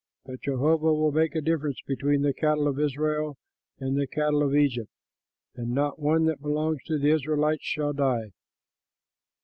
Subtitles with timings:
[0.25, 3.37] But Jehovah will make a difference between the cattle of Israel
[3.79, 4.89] and the cattle of Egypt,
[5.55, 8.31] and not one that belongs to the Israelites shall die.'"